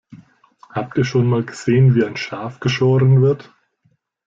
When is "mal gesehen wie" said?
1.27-2.03